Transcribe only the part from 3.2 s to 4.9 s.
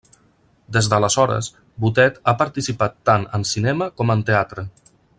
en cinema com en teatre.